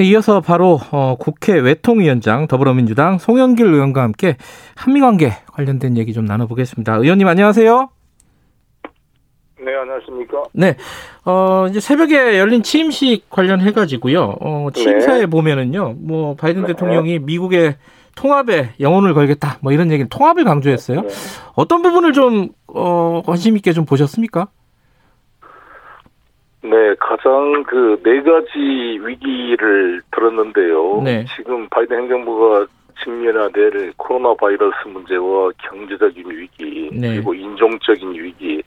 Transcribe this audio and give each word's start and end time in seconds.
네, 0.00 0.06
이어서 0.06 0.40
바로 0.40 0.80
어, 0.92 1.14
국회 1.20 1.60
외통위원장 1.60 2.46
더불어민주당 2.46 3.18
송영길 3.18 3.66
의원과 3.66 4.02
함께 4.02 4.38
한미 4.74 4.98
관계 4.98 5.32
관련된 5.52 5.98
얘기 5.98 6.14
좀 6.14 6.24
나눠보겠습니다. 6.24 6.96
의원님 6.96 7.28
안녕하세요. 7.28 7.90
네, 9.62 9.76
안녕하십니까? 9.76 10.44
네, 10.54 10.76
어, 11.26 11.66
이제 11.68 11.80
새벽에 11.80 12.38
열린 12.38 12.62
취임식 12.62 13.28
관련해가지고요. 13.28 14.36
어, 14.40 14.68
취임사에 14.72 15.18
네. 15.18 15.26
보면은요, 15.26 15.96
뭐, 15.98 16.34
바이든 16.34 16.62
네. 16.62 16.68
대통령이 16.68 17.18
미국의 17.18 17.76
통합에 18.16 18.70
영혼을 18.80 19.12
걸겠다, 19.12 19.58
뭐 19.60 19.70
이런 19.70 19.90
얘기는 19.90 20.08
통합을 20.08 20.44
강조했어요. 20.44 21.02
네. 21.02 21.08
어떤 21.56 21.82
부분을 21.82 22.14
좀, 22.14 22.48
어, 22.68 23.20
관심있게 23.26 23.74
좀 23.74 23.84
보셨습니까? 23.84 24.48
네, 26.62 26.94
가장 26.98 27.62
그 27.64 27.98
네 28.02 28.22
가지 28.22 28.58
위기를 29.02 30.00
들었는데요. 30.10 31.02
네. 31.02 31.24
지금 31.36 31.68
바이든 31.70 31.96
행정부가 32.02 32.66
직면해야 33.02 33.48
될 33.48 33.92
코로나 33.96 34.34
바이러스 34.34 34.88
문제와 34.88 35.50
경제적인 35.58 36.30
위기, 36.30 36.90
네. 36.92 37.14
그리고 37.14 37.32
인종적인 37.34 38.12
위기, 38.12 38.62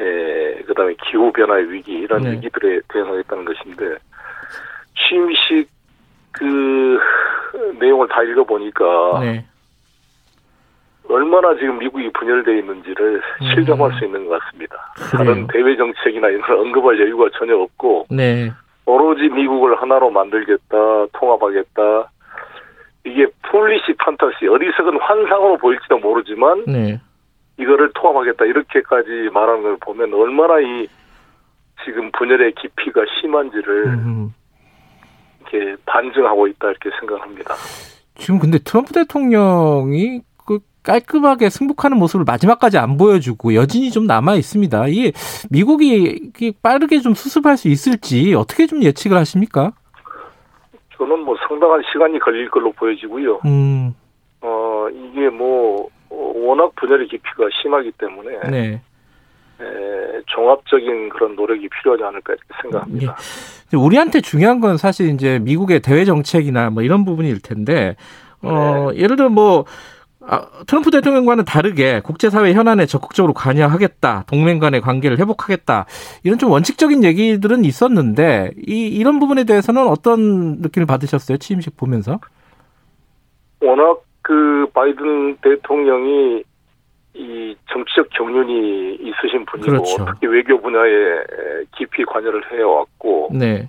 예, 0.00 0.62
그 0.66 0.74
다음에 0.74 0.94
기후 1.08 1.32
변화의 1.32 1.70
위기, 1.72 1.92
이런 1.92 2.22
네. 2.22 2.32
위기들에 2.32 2.80
대응하겠다는 2.88 3.44
것인데, 3.44 3.96
취임식 4.96 5.68
그 6.32 6.98
내용을 7.80 8.06
다 8.08 8.22
읽어보니까, 8.22 9.20
네. 9.22 9.46
얼마나 11.08 11.54
지금 11.56 11.78
미국이 11.78 12.10
분열되어 12.12 12.54
있는지를 12.54 13.22
음. 13.42 13.46
실감할 13.54 13.92
수 13.98 14.04
있는 14.04 14.26
것 14.26 14.40
같습니다. 14.40 14.76
그래요. 14.94 15.24
다른 15.24 15.46
대외 15.48 15.76
정책이나 15.76 16.28
이런 16.28 16.42
걸 16.42 16.56
언급할 16.56 17.00
여유가 17.00 17.28
전혀 17.38 17.56
없고, 17.56 18.06
네. 18.10 18.50
오로지 18.84 19.28
미국을 19.28 19.80
하나로 19.80 20.10
만들겠다, 20.10 21.06
통합하겠다, 21.12 22.10
이게 23.04 23.26
foolish 23.50 23.94
fantasy, 23.98 24.46
어리석은 24.46 24.98
환상으로 25.00 25.56
보일지도 25.58 25.98
모르지만, 25.98 26.64
네. 26.66 27.00
이거를 27.58 27.90
통합하겠다 27.94 28.44
이렇게까지 28.44 29.30
말하는 29.32 29.62
걸 29.62 29.76
보면 29.80 30.14
얼마나 30.14 30.60
이 30.60 30.86
지금 31.84 32.10
분열의 32.12 32.52
깊이가 32.52 33.04
심한지를 33.20 33.86
음. 33.86 34.34
이렇게 35.40 35.76
반증하고 35.86 36.46
있다 36.48 36.70
이렇게 36.70 36.90
생각합니다. 37.00 37.54
지금 38.14 38.38
근데 38.38 38.58
트럼프 38.58 38.92
대통령이 38.92 40.20
그 40.20 40.27
깔끔하게 40.88 41.50
승복하는 41.50 41.98
모습을 41.98 42.24
마지막까지 42.26 42.78
안 42.78 42.96
보여주고 42.96 43.54
여진이 43.54 43.90
좀 43.90 44.06
남아 44.06 44.36
있습니다. 44.36 44.86
이게 44.88 45.12
미국이 45.50 46.30
빠르게 46.62 47.00
좀 47.00 47.12
수습할 47.12 47.58
수 47.58 47.68
있을지 47.68 48.34
어떻게 48.34 48.66
좀 48.66 48.82
예측을 48.82 49.18
하십니까? 49.18 49.72
저는 50.96 51.20
뭐 51.20 51.36
상당한 51.46 51.82
시간이 51.92 52.18
걸릴 52.20 52.50
걸로 52.50 52.72
보여지고요. 52.72 53.40
음. 53.44 53.94
어 54.40 54.86
이게 54.90 55.28
뭐 55.28 55.90
워낙 56.08 56.74
분열의 56.76 57.08
깊이가 57.08 57.48
심하기 57.60 57.92
때문에 57.98 58.50
네. 58.50 58.82
에, 59.60 60.22
종합적인 60.26 61.10
그런 61.10 61.36
노력이 61.36 61.68
필요하지 61.68 62.02
않을까 62.02 62.32
이렇게 62.32 62.62
생각합니다. 62.62 63.16
예. 63.74 63.76
우리한테 63.76 64.22
중요한 64.22 64.60
건 64.60 64.78
사실 64.78 65.10
이제 65.10 65.38
미국의 65.40 65.80
대외 65.80 66.06
정책이나 66.06 66.70
뭐 66.70 66.82
이런 66.82 67.04
부분일 67.04 67.42
텐데 67.42 67.96
어, 68.40 68.90
네. 68.92 69.02
예를 69.02 69.16
들어 69.16 69.28
뭐 69.28 69.66
아, 70.30 70.46
트럼프 70.66 70.90
대통령과는 70.90 71.46
다르게 71.46 72.00
국제사회 72.00 72.52
현안에 72.52 72.84
적극적으로 72.84 73.32
관여하겠다, 73.32 74.24
동맹 74.26 74.58
간의 74.58 74.82
관계를 74.82 75.18
회복하겠다, 75.18 75.86
이런 76.22 76.38
좀 76.38 76.50
원칙적인 76.50 77.02
얘기들은 77.02 77.64
있었는데, 77.64 78.50
이, 78.66 78.88
이런 78.88 79.20
부분에 79.20 79.44
대해서는 79.44 79.88
어떤 79.88 80.58
느낌을 80.60 80.86
받으셨어요? 80.86 81.38
취임식 81.38 81.78
보면서? 81.78 82.20
워낙 83.62 84.02
그 84.20 84.66
바이든 84.74 85.38
대통령이 85.38 86.44
이 87.14 87.56
정치적 87.72 88.10
경륜이 88.10 88.96
있으신 88.96 89.46
분이고 89.46 89.70
그렇죠. 89.70 90.04
특히 90.04 90.26
외교 90.28 90.60
분야에 90.60 91.24
깊이 91.76 92.04
관여를 92.04 92.52
해왔고 92.52 93.30
네. 93.32 93.68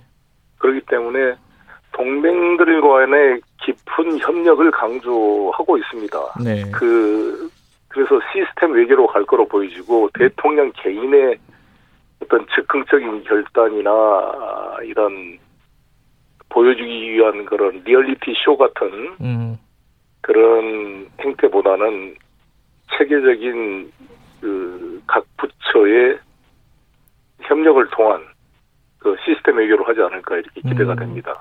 그렇기 0.58 0.82
때문에 0.82 1.34
동맹들과의 1.92 3.40
깊은 3.62 4.18
협력을 4.18 4.70
강조하고 4.70 5.78
있습니다. 5.78 6.18
네. 6.44 6.70
그 6.72 7.50
그래서 7.88 8.20
시스템 8.32 8.72
외교로 8.72 9.08
갈 9.08 9.24
거로 9.24 9.46
보여지고 9.46 10.10
대통령 10.14 10.70
개인의 10.76 11.36
어떤 12.22 12.46
즉흥적인 12.54 13.24
결단이나 13.24 14.76
이런 14.84 15.38
보여주기 16.48 17.12
위한 17.12 17.44
그런 17.44 17.82
리얼리티 17.84 18.34
쇼 18.44 18.56
같은 18.56 19.16
음. 19.20 19.58
그런 20.20 21.08
행태보다는 21.20 22.14
체계적인 22.96 23.92
그 24.40 24.80
각 25.10 25.24
부처의 25.38 26.18
협력을 27.40 27.84
통한 27.90 28.22
그 29.00 29.16
시스템 29.24 29.56
외교를 29.58 29.88
하지 29.88 30.00
않을까 30.00 30.36
이렇게 30.36 30.60
기대가 30.60 30.92
음. 30.92 30.98
됩니다. 30.98 31.40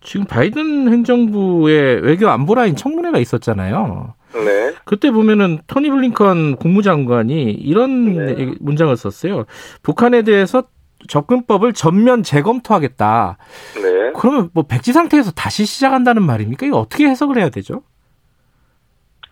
지금 0.00 0.24
바이든 0.26 0.92
행정부의 0.92 2.02
외교 2.02 2.28
안보라인 2.28 2.76
청문회가 2.76 3.18
있었잖아요. 3.18 4.14
네. 4.34 4.74
그때 4.84 5.10
보면은 5.10 5.58
토니 5.66 5.90
블링컨 5.90 6.56
국무장관이 6.56 7.50
이런 7.50 8.14
네. 8.14 8.54
문장을 8.60 8.96
썼어요. 8.96 9.46
북한에 9.82 10.22
대해서 10.22 10.64
접근법을 11.08 11.72
전면 11.72 12.22
재검토하겠다. 12.22 13.38
네. 13.82 14.12
그러면 14.14 14.50
뭐 14.52 14.64
백지 14.64 14.92
상태에서 14.92 15.32
다시 15.32 15.66
시작한다는 15.66 16.22
말입니까? 16.22 16.66
이거 16.66 16.78
어떻게 16.78 17.06
해석을 17.06 17.38
해야 17.38 17.48
되죠? 17.48 17.82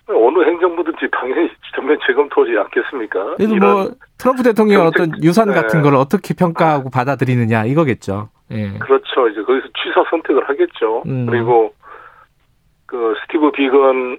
어느 0.09 0.45
행정부든지 0.45 1.09
당연히 1.11 1.49
전면 1.75 1.99
재검토하지 2.07 2.59
않겠습니까? 2.59 3.37
그래도 3.37 3.57
뭐 3.57 3.91
트럼프 4.19 4.43
대통령 4.43 4.83
의 4.83 4.87
어떤 4.87 5.11
유산 5.23 5.49
네. 5.49 5.55
같은 5.55 5.83
걸 5.83 5.95
어떻게 5.95 6.35
평가하고 6.35 6.91
받아들이느냐 6.91 7.65
이거겠죠. 7.65 8.29
예. 8.51 8.79
그렇죠. 8.79 9.29
이제 9.29 9.43
거기서 9.43 9.69
취사 9.83 10.05
선택을 10.11 10.47
하겠죠. 10.49 11.03
음. 11.07 11.27
그리고 11.27 11.73
그 12.87 13.15
스티브 13.23 13.51
비건 13.53 14.19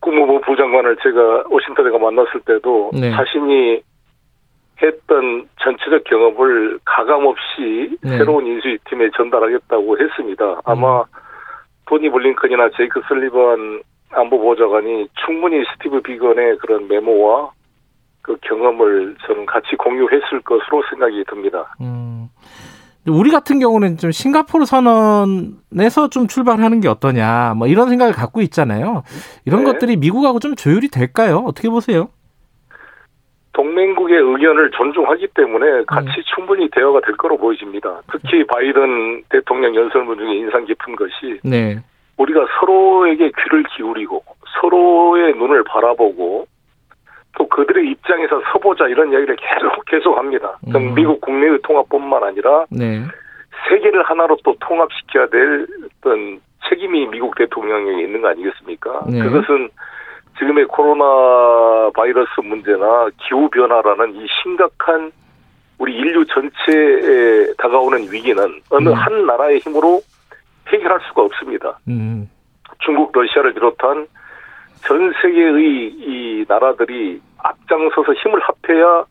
국무부 0.00 0.40
부장관을 0.40 0.96
제가 1.02 1.44
워싱턴에 1.50 1.90
가 1.90 1.98
만났을 1.98 2.40
때도 2.40 2.92
네. 2.94 3.10
자신이 3.10 3.82
했던 4.82 5.46
전체적 5.60 6.04
경험을 6.04 6.78
가감 6.86 7.26
없이 7.26 7.98
네. 8.02 8.16
새로운 8.16 8.46
인수위 8.46 8.78
팀에 8.88 9.10
전달하겠다고 9.14 9.98
했습니다. 9.98 10.62
아마 10.64 11.00
음. 11.00 11.04
토니 11.86 12.08
블링컨이나 12.08 12.70
제이크 12.76 13.02
슬리번 13.08 13.82
안보보좌관이 14.12 15.08
충분히 15.24 15.64
스티브 15.72 16.02
비건의 16.02 16.58
그런 16.58 16.88
메모와 16.88 17.50
그 18.22 18.36
경험을 18.42 19.16
저는 19.26 19.46
같이 19.46 19.76
공유했을 19.76 20.40
것으로 20.42 20.82
생각이 20.90 21.24
듭니다. 21.28 21.74
음. 21.80 22.28
우리 23.08 23.30
같은 23.30 23.58
경우는 23.58 23.96
좀 23.96 24.10
싱가포르 24.10 24.66
선언에서 24.66 26.10
좀 26.10 26.26
출발하는 26.26 26.80
게 26.80 26.88
어떠냐, 26.88 27.54
뭐 27.56 27.66
이런 27.66 27.88
생각을 27.88 28.12
갖고 28.12 28.42
있잖아요. 28.42 29.04
이런 29.46 29.64
네. 29.64 29.72
것들이 29.72 29.96
미국하고 29.96 30.38
좀 30.38 30.54
조율이 30.54 30.88
될까요? 30.88 31.42
어떻게 31.46 31.70
보세요? 31.70 32.10
동맹국의 33.52 34.16
의견을 34.16 34.70
존중하기 34.72 35.28
때문에 35.34 35.84
같이 35.86 36.08
음. 36.08 36.22
충분히 36.34 36.68
대화가 36.70 37.00
될 37.00 37.16
거로 37.16 37.36
보여집니다. 37.36 38.02
특히 38.12 38.46
바이든 38.46 39.24
대통령 39.28 39.74
연설문 39.74 40.18
중에 40.18 40.34
인상 40.36 40.64
깊은 40.66 40.94
것이 40.96 41.40
네. 41.42 41.78
우리가 42.20 42.46
서로에게 42.58 43.32
귀를 43.42 43.64
기울이고 43.74 44.22
서로의 44.60 45.34
눈을 45.34 45.64
바라보고 45.64 46.46
또 47.36 47.48
그들의 47.48 47.90
입장에서 47.90 48.42
서보자 48.52 48.88
이런 48.88 49.12
이야기를 49.12 49.36
계속 49.36 49.84
계속 49.86 50.18
합니다. 50.18 50.58
음. 50.68 50.94
미국 50.94 51.20
국내의 51.22 51.58
통합뿐만 51.62 52.22
아니라 52.22 52.66
네. 52.70 53.02
세계를 53.68 54.02
하나로 54.02 54.36
또 54.44 54.54
통합시켜야 54.60 55.28
될 55.28 55.66
어떤 55.84 56.40
책임이 56.68 57.06
미국 57.06 57.34
대통령에게 57.36 58.02
있는 58.02 58.20
거 58.20 58.28
아니겠습니까? 58.28 59.04
네. 59.08 59.22
그것은 59.22 59.70
지금의 60.38 60.66
코로나 60.66 61.90
바이러스 61.94 62.28
문제나 62.42 63.08
기후 63.18 63.48
변화라는 63.48 64.16
이 64.16 64.26
심각한 64.42 65.10
우리 65.78 65.94
인류 65.94 66.26
전체에 66.26 67.54
다가오는 67.56 68.12
위기는 68.12 68.44
어느 68.70 68.88
음. 68.88 68.94
한 68.94 69.26
나라의 69.26 69.60
힘으로 69.60 70.02
해결할 70.72 71.00
수가 71.08 71.22
없습니다. 71.22 71.78
음. 71.88 72.28
중국, 72.80 73.10
러시아를 73.12 73.54
비롯한 73.54 74.06
전 74.86 75.12
세계의 75.20 75.94
이 75.98 76.44
나라들이 76.48 77.20
앞장서서 77.38 78.12
힘을 78.14 78.40
합해야 78.40 79.04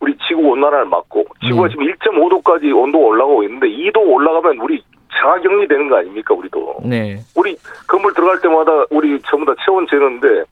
우리 0.00 0.16
지구 0.26 0.42
온난화를 0.48 0.86
막고 0.86 1.26
지구가 1.44 1.64
음. 1.64 1.70
지금 1.70 1.86
1.5도까지 1.86 2.74
온도가 2.74 3.04
올라가고 3.04 3.42
있는데 3.44 3.68
2도 3.68 3.98
올라가면 3.98 4.58
우리 4.58 4.82
자가격리 5.12 5.68
되는 5.68 5.88
거 5.88 5.98
아닙니까 5.98 6.34
우리도 6.34 6.80
네. 6.84 7.18
우리 7.36 7.56
건물 7.86 8.14
들어갈 8.14 8.40
때마다 8.40 8.84
우리 8.90 9.20
전부 9.22 9.44
다 9.44 9.54
체온 9.64 9.86
재는데 9.88 10.44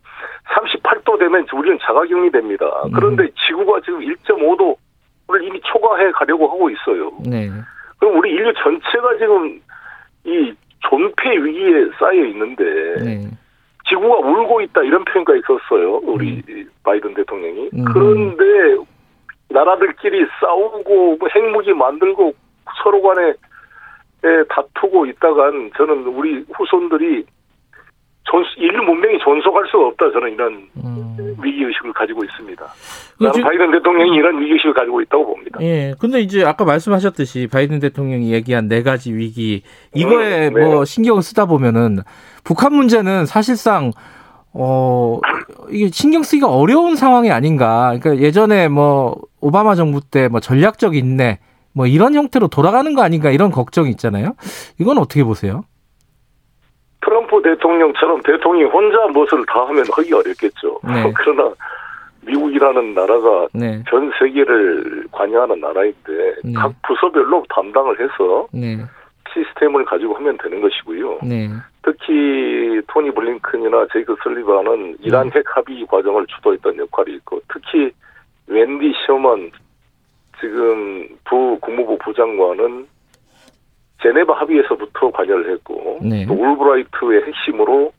38도 0.48 1.18
되면 1.18 1.46
우리는 1.52 1.78
자가격리 1.80 2.30
됩니다 2.30 2.66
음. 2.84 2.92
그런데 2.92 3.28
지구가 3.46 3.80
지금 3.84 4.00
1.5도를 4.00 5.42
이미 5.44 5.60
초과해 5.62 6.10
가려고 6.10 6.48
하고 6.48 6.68
있어요 6.68 7.12
네. 7.24 7.48
그럼 7.98 8.18
우리 8.18 8.30
인류 8.30 8.52
전체가 8.54 9.16
지금 9.18 9.60
이 10.28 10.54
존폐 10.80 11.36
위기에 11.36 11.90
쌓여 11.98 12.24
있는데 12.26 12.64
네. 13.02 13.30
지구가 13.88 14.18
울고 14.18 14.60
있다 14.62 14.82
이런 14.82 15.04
표현까지 15.04 15.40
썼어요. 15.46 16.00
우리 16.04 16.42
음. 16.48 16.70
바이든 16.82 17.14
대통령이. 17.14 17.70
음. 17.72 17.84
그런데 17.84 18.44
나라들끼리 19.48 20.26
싸우고 20.40 21.16
뭐 21.18 21.28
핵무기 21.34 21.72
만들고 21.72 22.34
서로 22.82 23.02
간에 23.02 23.32
다투고 24.48 25.06
있다간 25.06 25.70
저는 25.76 26.06
우리 26.06 26.44
후손들이 26.54 27.24
존, 28.30 28.44
인류 28.56 28.82
문명이 28.82 29.18
존속할 29.24 29.64
수가 29.70 29.86
없다. 29.88 30.10
저는 30.12 30.32
이런 30.32 30.68
음. 30.84 31.36
위기의식을 31.42 31.92
가지고 31.92 32.24
있습니다. 32.24 32.64
나는 33.20 33.42
바이든 33.42 33.70
대통령이 33.72 34.14
이런 34.16 34.40
위기의식을 34.40 34.74
가지고 34.74 35.00
있다고 35.02 35.26
봅니다. 35.26 35.58
예. 35.62 35.94
근데 35.98 36.20
이제 36.20 36.44
아까 36.44 36.64
말씀하셨듯이 36.64 37.48
바이든 37.50 37.80
대통령이 37.80 38.32
얘기한 38.32 38.68
네 38.68 38.82
가지 38.82 39.12
위기, 39.14 39.62
이거에 39.94 40.48
음, 40.48 40.54
네. 40.54 40.64
뭐 40.64 40.84
신경을 40.84 41.22
쓰다 41.22 41.46
보면은 41.46 42.00
북한 42.44 42.74
문제는 42.74 43.26
사실상 43.26 43.92
어, 44.52 45.20
이게 45.70 45.88
신경 45.92 46.22
쓰기가 46.22 46.48
어려운 46.48 46.96
상황이 46.96 47.30
아닌가. 47.30 47.96
그러니까 48.00 48.24
예전에 48.24 48.68
뭐 48.68 49.16
오바마 49.40 49.74
정부 49.74 50.00
때 50.00 50.28
뭐 50.28 50.40
전략적 50.40 50.96
인내 50.96 51.38
뭐 51.72 51.86
이런 51.86 52.14
형태로 52.14 52.48
돌아가는 52.48 52.92
거 52.94 53.02
아닌가 53.02 53.30
이런 53.30 53.50
걱정이 53.50 53.90
있잖아요. 53.90 54.34
이건 54.80 54.98
어떻게 54.98 55.22
보세요? 55.22 55.64
트럼프 57.08 57.40
대통령처럼 57.42 58.20
대통령이 58.20 58.70
혼자 58.70 59.06
무엇을 59.06 59.44
다 59.46 59.66
하면 59.66 59.84
하기 59.90 60.12
어렵겠죠. 60.12 60.80
네. 60.84 61.12
그러나 61.16 61.50
미국이라는 62.20 62.94
나라가 62.94 63.48
네. 63.54 63.82
전 63.88 64.12
세계를 64.18 65.06
관여하는 65.10 65.60
나라인데 65.60 66.34
네. 66.44 66.52
각 66.54 66.74
부서별로 66.82 67.44
담당을 67.48 67.98
해서 67.98 68.46
네. 68.52 68.76
시스템을 69.32 69.86
가지고 69.86 70.14
하면 70.16 70.36
되는 70.42 70.60
것이고요. 70.60 71.20
네. 71.22 71.48
특히 71.82 72.82
토니 72.88 73.10
블링컨이나 73.12 73.86
제이크 73.92 74.14
설리반은 74.22 74.98
이란 75.00 75.30
네. 75.30 75.38
핵 75.38 75.56
합의 75.56 75.86
과정을 75.86 76.26
주도했던 76.26 76.76
역할이 76.76 77.14
있고 77.14 77.40
특히 77.50 77.90
웬디 78.48 78.92
셔먼 79.06 79.50
지금 80.40 81.08
부 81.24 81.58
국무부 81.60 81.96
부장관은 81.98 82.86
제네바 84.02 84.32
합의에서부터 84.32 85.10
관여를 85.10 85.52
했고 85.52 85.98
네. 86.02 86.24
또 86.26 86.34
울브라이트의 86.34 87.24
핵심으로 87.26 87.92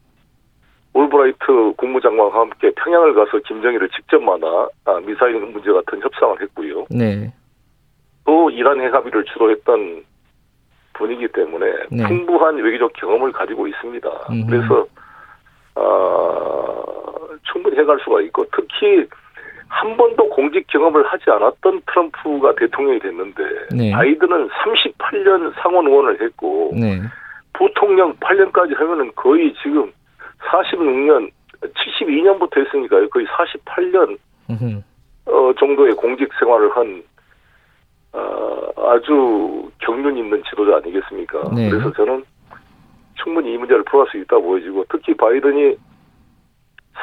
울브라이트 0.94 1.74
국무장관과 1.78 2.40
함께 2.40 2.72
평양을 2.72 3.14
가서 3.14 3.40
김정일을 3.40 3.90
직접 3.90 4.22
만나 4.22 4.68
아, 4.86 5.00
미사일 5.06 5.40
문제 5.40 5.72
같은 5.72 6.02
협상을 6.02 6.42
했고요. 6.42 6.86
네. 6.90 7.32
또 8.26 8.50
이란 8.50 8.80
핵 8.82 8.94
합의를 8.94 9.26
주도했던 9.26 10.04
분이기 10.94 11.28
때문에 11.30 11.66
네. 11.92 12.08
풍부한 12.08 12.58
외교적 12.58 12.94
경험을 12.94 13.32
가지고 13.32 13.68
있습니다. 13.68 14.10
음흠. 14.30 14.46
그래서 14.50 14.88
어, 15.76 16.84
충분히 17.52 17.78
해갈 17.78 18.00
수가 18.04 18.22
있고 18.22 18.46
특히 18.56 19.06
한 19.70 19.96
번도 19.96 20.30
공직 20.30 20.66
경험을 20.68 21.06
하지 21.06 21.30
않았던 21.30 21.82
트럼프가 21.86 22.56
대통령이 22.56 23.00
됐는데 23.00 23.44
네. 23.72 23.92
바이든은 23.92 24.50
38년 24.50 25.54
상원 25.62 25.88
의원을 25.88 26.22
했고 26.22 26.72
네. 26.74 27.00
부통령 27.54 28.14
8년까지 28.16 28.76
하면은 28.76 29.12
거의 29.16 29.54
지금 29.62 29.92
46년 30.50 31.32
72년부터 31.62 32.66
했으니까요. 32.66 33.10
거의 33.10 33.26
48년 33.28 34.18
어, 35.26 35.54
정도의 35.60 35.94
공직 35.94 36.30
생활을 36.40 36.76
한 36.76 37.04
어, 38.12 38.68
아주 38.76 39.70
경륜 39.80 40.18
있는 40.18 40.42
지도자 40.50 40.78
아니겠습니까? 40.78 41.52
네. 41.56 41.70
그래서 41.70 41.94
저는 41.94 42.24
충분히 43.22 43.54
이 43.54 43.58
문제를 43.58 43.84
풀어갈 43.84 44.12
수 44.12 44.18
있다 44.18 44.38
보여지고 44.40 44.86
특히 44.90 45.16
바이든이 45.16 45.76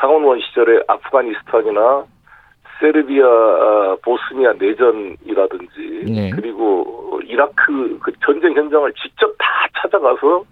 상원의원 0.01 0.41
시절에 0.41 0.83
아프가니스탄이나 0.89 2.07
세르비아, 2.81 3.27
아, 3.27 3.97
보스니아 4.03 4.53
내전이라든지 4.55 6.05
네. 6.13 6.31
그리고 6.31 7.21
이라크 7.25 7.99
그 8.03 8.13
전쟁 8.25 8.55
현장을 8.55 8.93
직접 8.95 9.35
다 9.39 9.47
찾아가서 9.81 10.45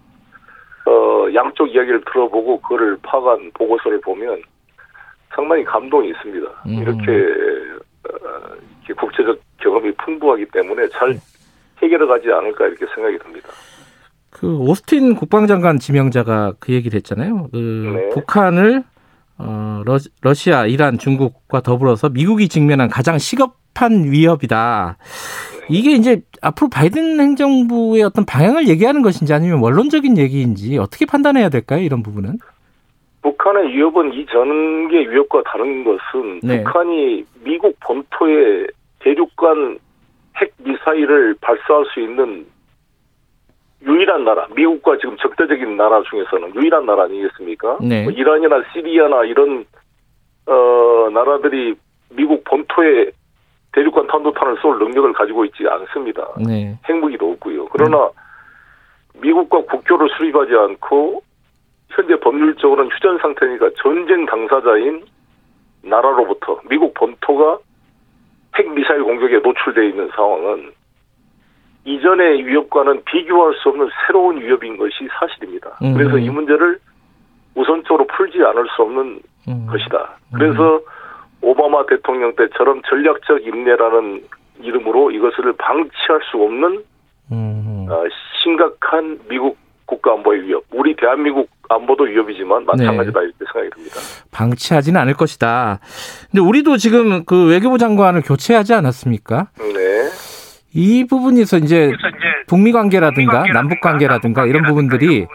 어 0.87 1.27
양쪽 1.35 1.67
이야기를 1.69 2.03
들어보고 2.07 2.61
그거를 2.61 2.99
파악한 3.03 3.51
보고서를 3.55 4.01
보면 4.01 4.43
상당히 5.35 5.65
감동이 5.65 6.11
있습니다. 6.11 6.49
음. 6.67 6.75
이렇게, 6.75 7.13
어, 8.09 8.55
이렇게 8.87 8.95
국제적 8.95 9.41
경험이 9.59 9.93
풍부하기 9.93 10.47
때문에 10.47 10.89
잘 10.89 11.19
해결해 11.83 12.07
가지 12.07 12.31
않을까 12.31 12.67
이렇게 12.67 12.87
생각이 12.95 13.19
듭니다. 13.19 13.49
그 14.31 14.59
오스틴 14.59 15.15
국방장관 15.15 15.79
지명자가 15.79 16.55
그 16.61 16.73
얘기를 16.73 16.97
했잖아요. 16.97 17.49
그 17.53 17.93
네. 17.97 18.09
북한을 18.11 18.85
어, 19.39 19.83
러, 19.85 20.35
시아 20.35 20.67
이란, 20.67 20.99
중국과 20.99 21.61
더불어서 21.61 22.09
미국이 22.09 22.49
직면한 22.49 22.89
가장 22.89 23.19
시급한 23.19 24.11
위협이다. 24.11 24.97
이게 25.69 25.93
이제 25.93 26.23
앞으로 26.43 26.69
바이든 26.69 27.21
행정부의 27.21 28.03
어떤 28.03 28.27
방향을 28.27 28.69
얘기하는 28.69 29.03
것인지 29.03 29.33
아니면 29.33 29.61
원론적인 29.61 30.19
얘기인지 30.19 30.79
어떻게 30.79 31.07
판단해야 31.07 31.49
될까요? 31.49 31.83
이런 31.83 32.03
부분은? 32.03 32.39
북한의 33.23 33.75
위협은 33.75 34.13
이 34.13 34.27
전개 34.27 34.99
위협과 35.09 35.43
다른 35.47 35.83
것은 35.83 36.41
네. 36.43 36.63
북한이 36.63 37.25
미국 37.43 37.75
본토에 37.81 38.67
대륙간 38.99 39.79
핵 40.37 40.53
미사일을 40.59 41.35
발사할 41.41 41.85
수 41.95 42.01
있는 42.01 42.47
유일한 43.87 44.25
나라, 44.25 44.47
미국과 44.55 44.97
지금 44.99 45.17
적대적인 45.19 45.77
나라 45.77 46.03
중에서는 46.03 46.55
유일한 46.55 46.87
나라 46.87 47.05
아니겠습니까? 47.05 47.79
네. 47.81 48.05
뭐 48.05 48.13
이란이나 48.13 48.63
시리아나 48.73 49.25
이런 49.25 49.65
어 50.47 51.09
나라들이 51.13 51.75
미국 52.11 52.45
본토에 52.45 53.11
대륙간 53.73 54.07
탄도탄을 54.07 54.57
쏠 54.61 54.79
능력을 54.79 55.13
가지고 55.13 55.45
있지 55.45 55.67
않습니다. 55.69 56.29
네. 56.47 56.79
핵무기도 56.89 57.33
없고요. 57.33 57.67
그러나 57.67 58.05
음. 58.05 59.21
미국과 59.21 59.63
국교를 59.63 60.09
수립하지 60.17 60.55
않고 60.55 61.23
현재 61.91 62.19
법률적으로는 62.21 62.91
휴전 62.93 63.19
상태니까 63.19 63.71
전쟁 63.77 64.27
당사자인 64.27 65.05
나라로부터 65.83 66.61
미국 66.69 66.95
본토가 66.95 67.59
핵 68.57 68.73
미사일 68.73 69.03
공격에 69.03 69.39
노출되어 69.39 69.85
있는 69.85 70.09
상황은 70.15 70.73
이전의 71.85 72.47
위협과는 72.47 73.03
비교할 73.05 73.55
수 73.63 73.69
없는 73.69 73.89
새로운 74.07 74.41
위협인 74.41 74.77
것이 74.77 75.07
사실입니다. 75.19 75.71
음. 75.83 75.95
그래서 75.95 76.19
이 76.19 76.29
문제를 76.31 76.79
우선적으로 77.55 78.07
풀지 78.07 78.39
않을 78.43 78.67
수 78.75 78.83
없는 78.83 79.21
음. 79.49 79.67
것이다. 79.71 80.17
그래서 80.33 80.77
음. 80.77 80.81
오바마 81.43 81.87
대통령 81.87 82.35
때처럼 82.37 82.81
전략적 82.89 83.47
인내라는 83.47 84.23
이름으로 84.61 85.11
이것을 85.11 85.53
방치할 85.59 86.21
수 86.31 86.43
없는 86.43 86.83
음. 87.33 87.87
어, 87.91 88.05
심각한 88.43 89.19
미국 89.29 89.59
국가 89.87 90.13
안보의 90.15 90.43
위협. 90.43 90.65
우리 90.73 90.97
대한민국 90.97 91.51
안보도 91.69 92.05
위협이지만 92.05 92.65
마찬가지다 92.65 93.21
네. 93.21 93.27
이렇게 93.27 93.45
생각이 93.53 93.71
듭니다. 93.75 93.97
방치하지는 94.33 95.01
않을 95.03 95.15
것이다. 95.15 95.81
근데 96.31 96.41
우리도 96.41 96.79
지금 96.79 97.25
그 97.25 97.51
외교부 97.51 97.77
장관을 97.79 98.23
교체하지 98.23 98.73
않았습니까? 98.75 99.49
네. 99.59 99.84
이 100.75 101.07
부분에서 101.07 101.59
이제 101.59 101.93
북미 102.47 102.73
관계라든가 102.73 103.45
남북 103.53 103.81
관계라든가 103.81 104.47
이런 104.47 104.65
부분들이 104.65 105.27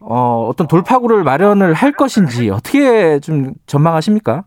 어, 0.00 0.46
어떤 0.48 0.68
돌파구를 0.68 1.24
마련을 1.24 1.74
할 1.74 1.92
것인지 1.92 2.50
어떻게 2.50 3.18
좀 3.20 3.54
전망하십니까? 3.66 4.44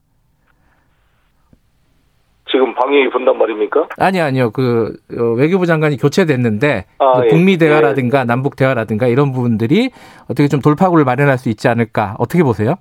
지금 2.50 2.74
방위이 2.75 3.10
분단 3.10 3.38
말입니까? 3.38 3.89
아니 3.98 4.22
아니요. 4.22 4.51
그 4.51 4.96
어, 5.18 5.24
외교부 5.34 5.66
장관이 5.66 5.98
교체됐는데 5.98 6.86
아, 7.00 7.22
그 7.22 7.27
북미 7.27 7.58
대화라든가 7.58 8.22
예. 8.22 8.24
남북 8.24 8.56
대화라든가 8.56 9.08
이런 9.08 9.34
부분들이 9.34 9.92
어떻게 10.30 10.48
좀 10.48 10.62
돌파구를 10.62 11.04
마련할 11.04 11.38
수 11.38 11.50
있지 11.50 11.68
않을까? 11.68 12.16
어떻게 12.20 12.44
보세요? 12.44 12.75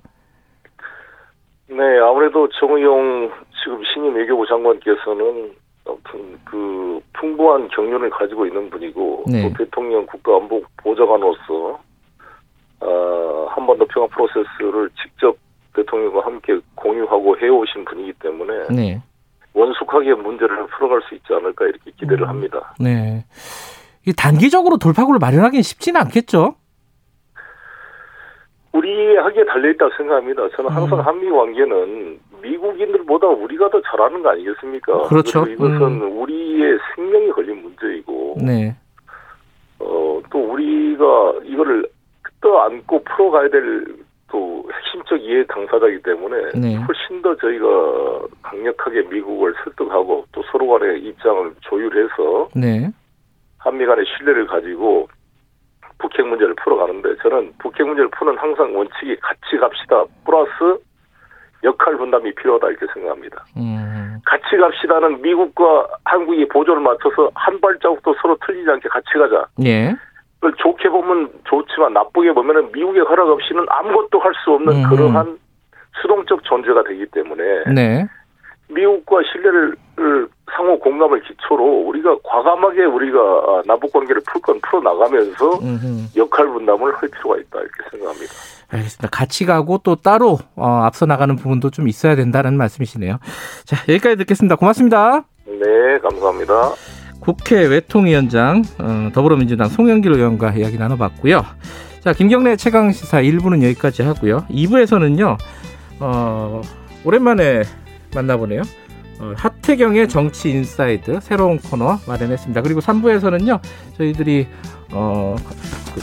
네, 1.67 1.83
아무래도 1.99 2.47
정의용 2.59 3.29
지금 3.61 3.81
신임 3.93 4.15
외교부 4.15 4.45
장관께서는 4.47 5.51
아무튼 5.87 6.39
그 6.45 6.99
풍부한 7.13 7.69
경륜을 7.69 8.09
가지고 8.09 8.45
있는 8.45 8.69
분이고 8.69 9.23
네. 9.27 9.43
또 9.43 9.57
대통령 9.57 10.05
국가안보 10.05 10.61
보좌관으로서 10.77 11.79
어, 12.79 13.47
한반도 13.49 13.85
평화 13.85 14.07
프로세스를 14.07 14.89
직접 15.01 15.35
대통령과 15.75 16.25
함께 16.25 16.59
공유하고 16.75 17.37
해오신 17.37 17.85
분이기 17.85 18.13
때문에 18.13 18.67
네. 18.69 19.01
원숙하게 19.53 20.13
문제를 20.13 20.67
풀어갈 20.67 21.01
수 21.07 21.15
있지 21.15 21.33
않을까 21.33 21.65
이렇게 21.65 21.91
기대를 21.91 22.23
음. 22.23 22.29
합니다. 22.29 22.73
네. 22.79 23.25
이 24.05 24.13
단기적으로 24.13 24.77
돌파구를 24.77 25.19
마련하기는 25.19 25.61
쉽지는 25.63 25.99
않겠죠? 26.01 26.55
우리 28.71 29.17
하기에 29.17 29.45
달려있다고 29.45 29.91
생각합니다. 29.97 30.49
저는 30.55 30.69
항상 30.69 30.99
음. 30.99 31.05
한미 31.05 31.29
관계는 31.29 32.19
미국인들보다 32.41 33.27
우리가 33.27 33.69
더 33.69 33.81
잘하는 33.81 34.21
거 34.21 34.29
아니겠습니까? 34.29 35.03
그렇죠. 35.03 35.45
이것은 35.45 35.81
음. 35.81 36.21
우리의 36.21 36.77
생명이 36.95 37.31
걸린 37.31 37.61
문제이고, 37.61 38.37
네. 38.45 38.75
어, 39.79 40.21
또 40.31 40.39
우리가 40.39 41.33
이거를 41.45 41.87
떠안고 42.41 43.03
풀어가야 43.03 43.49
될 43.49 44.07
또 44.29 44.63
핵심적 44.71 45.21
이해 45.21 45.45
당사자이기 45.45 46.03
때문에 46.03 46.51
네. 46.59 46.75
훨씬 46.75 47.21
더 47.21 47.35
저희가 47.37 47.67
강력하게 48.41 49.03
미국을 49.03 49.53
설득하고 49.63 50.25
또 50.31 50.43
서로 50.51 50.67
간의 50.67 51.01
입장을 51.01 51.53
조율해서 51.61 52.49
네. 52.55 52.89
한미 53.57 53.85
간의 53.85 54.05
신뢰를 54.05 54.47
가지고 54.47 55.07
북핵 55.97 56.27
문제를 56.27 56.55
풀어가는데 56.55 57.15
저는 57.23 57.53
북핵 57.59 57.87
문제를 57.87 58.09
푸는 58.11 58.37
항상 58.37 58.75
원칙이 58.75 59.15
같이 59.17 59.57
갑시다 59.59 60.03
플러스 60.25 60.81
역할 61.63 61.97
분담이 61.97 62.33
필요하다 62.35 62.67
이렇게 62.69 62.85
생각합니다. 62.93 63.43
음. 63.57 64.19
같이 64.25 64.57
갑시다는 64.57 65.21
미국과 65.21 65.87
한국이 66.05 66.47
보조를 66.47 66.81
맞춰서 66.81 67.31
한 67.35 67.59
발자국도 67.59 68.15
서로 68.21 68.37
틀리지 68.45 68.69
않게 68.69 68.89
같이 68.89 69.07
가자. 69.17 69.45
예. 69.65 69.95
그걸 70.35 70.53
좋게 70.57 70.89
보면 70.89 71.29
좋지만 71.45 71.93
나쁘게 71.93 72.33
보면은 72.33 72.71
미국의 72.71 73.03
허락 73.03 73.29
없이는 73.29 73.65
아무것도 73.67 74.19
할 74.19 74.33
수 74.43 74.51
없는 74.51 74.83
음. 74.83 74.89
그러한 74.89 75.39
수동적 76.01 76.43
존재가 76.43 76.83
되기 76.83 77.05
때문에 77.07 77.63
네. 77.73 78.05
미국과 78.69 79.17
신뢰를 79.31 79.75
상호 80.55 80.79
공감을 80.79 81.21
기초로 81.23 81.63
우리가 81.87 82.15
과감하게 82.23 82.85
우리가 82.85 83.63
남북 83.65 83.91
관계를 83.93 84.21
풀 84.31 84.41
건 84.41 84.59
풀어 84.61 84.81
나가면서 84.81 85.59
역할 86.15 86.47
분담을 86.47 86.93
할 86.95 87.09
필요가 87.09 87.37
있다 87.37 87.59
이렇게 87.59 87.89
생각합니다. 87.91 88.33
알겠습니다. 88.69 89.07
같이 89.09 89.45
가고 89.45 89.77
또 89.79 89.95
따로 89.95 90.37
어, 90.55 90.67
앞서 90.83 91.05
나가는 91.05 91.35
부분도 91.35 91.69
좀 91.71 91.87
있어야 91.87 92.15
된다는 92.15 92.55
말씀이시네요. 92.57 93.17
자 93.65 93.77
여기까지 93.89 94.17
듣겠습니다. 94.17 94.55
고맙습니다. 94.55 95.23
네, 95.45 95.97
감사합니다. 96.01 96.71
국회 97.21 97.65
외통위원장 97.67 98.61
어, 98.79 99.09
더불어민주당 99.13 99.69
송영길 99.69 100.11
의원과 100.13 100.51
이야기 100.51 100.77
나눠봤고요. 100.77 101.41
자 102.01 102.13
김경래 102.13 102.55
최강 102.57 102.91
시사 102.91 103.21
1부는 103.21 103.63
여기까지 103.63 104.03
하고요. 104.03 104.45
2부에서는요. 104.49 105.37
어, 105.99 106.61
오랜만에 107.05 107.63
만나보네요. 108.13 108.61
어, 109.19 109.33
하태경의 109.35 110.09
정치 110.09 110.51
인사이드 110.51 111.19
새로운 111.21 111.57
코너 111.57 111.99
마련했습니다. 112.07 112.61
그리고 112.61 112.79
3부에서는요. 112.81 113.59
저희들이 113.97 114.47
어, 114.91 115.35
그, 115.43 115.99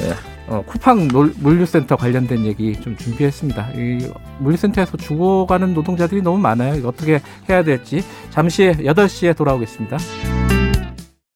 네, 0.00 0.12
어, 0.48 0.62
쿠팡 0.66 1.08
물류센터 1.38 1.96
관련된 1.96 2.44
얘기 2.44 2.78
좀 2.78 2.96
준비했습니다. 2.96 3.70
이 3.74 4.10
물류센터에서 4.40 4.96
죽어가는 4.96 5.72
노동자들이 5.72 6.20
너무 6.20 6.38
많아요. 6.38 6.86
어떻게 6.86 7.20
해야 7.48 7.64
될지 7.64 8.02
잠시 8.30 8.64
8시에 8.64 9.36
돌아오겠습니다. 9.36 9.96